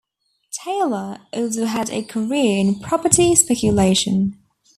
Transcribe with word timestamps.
Taylor 0.63 1.27
also 1.31 1.65
had 1.65 1.91
a 1.91 2.01
career 2.01 2.57
in 2.57 2.79
property 2.79 3.35
speculation. 3.35 4.35